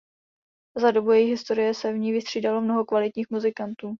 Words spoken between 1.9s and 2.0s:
v